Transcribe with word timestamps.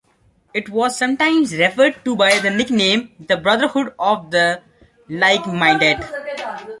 It 0.51 0.67
was 0.67 0.97
sometimes 0.97 1.53
referred 1.55 2.03
to 2.05 2.15
by 2.15 2.39
the 2.39 2.49
nickname 2.49 3.11
"the 3.19 3.37
brotherhood 3.37 3.93
of 3.99 4.31
the 4.31 4.63
'Like-Minded'". 5.07 5.99